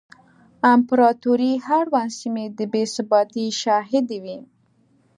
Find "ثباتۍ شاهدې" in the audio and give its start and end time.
2.93-4.17